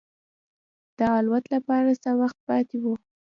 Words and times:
د 0.97 0.99
الوت 1.17 1.45
لپاره 1.55 1.89
څه 2.03 2.11
وخت 2.21 2.37
پاتې 2.49 2.77
و. 2.83 2.85